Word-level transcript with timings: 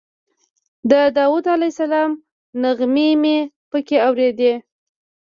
د 0.91 0.91
داود 1.17 1.45
علیه 1.53 1.71
السلام 1.73 2.11
نغمې 2.61 3.09
مې 3.21 3.37
په 3.69 3.77
کې 3.87 3.97
اورېدې. 4.07 4.53